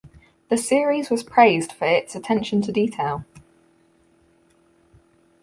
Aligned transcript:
The 0.49 0.57
series 0.57 1.11
was 1.11 1.21
praised 1.21 1.71
for 1.73 1.85
its 1.85 2.15
attention 2.15 2.63
to 2.63 2.71
detail. 2.71 3.23